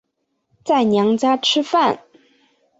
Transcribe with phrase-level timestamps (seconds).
[0.65, 1.99] 在娘家吃饭